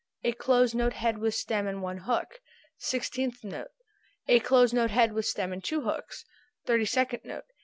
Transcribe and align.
A 0.23 0.31
closed 0.31 0.73
note 0.73 0.93
head 0.93 1.19
with 1.19 1.35
stem 1.35 1.67
and 1.67 1.79
one 1.83 1.99
hook. 1.99 2.39
[symbol] 2.75 3.03
Sixteenth 3.03 3.43
note. 3.43 3.69
A 4.27 4.39
closed 4.39 4.73
note 4.73 4.89
head 4.89 5.13
with 5.13 5.27
stem 5.27 5.53
and 5.53 5.63
two 5.63 5.81
hooks. 5.81 6.25
[symbol] 6.25 6.65
Thirty 6.65 6.85
second 6.85 7.19
note. 7.23 7.45